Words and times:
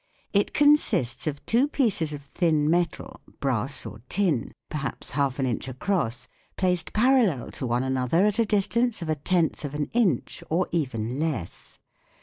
It 0.33 0.55
consists 0.55 1.27
of 1.27 1.45
two 1.45 1.67
pieces 1.67 2.11
of 2.11 2.23
thin 2.23 2.71
metal, 2.71 3.21
brass 3.39 3.85
or 3.85 4.01
tin, 4.09 4.51
perhaps 4.67 5.11
half 5.11 5.37
an 5.37 5.45
inch 5.45 5.67
across, 5.67 6.27
placed 6.57 6.91
parallel 6.91 7.51
to 7.51 7.67
one 7.67 7.83
another 7.83 8.25
at 8.25 8.39
a 8.39 8.45
distance 8.47 9.03
of 9.03 9.09
a 9.09 9.15
tenth 9.15 9.63
of 9.63 9.75
an 9.75 9.85
inch 9.93 10.43
or 10.49 10.67
even 10.71 11.19
less. 11.19 11.77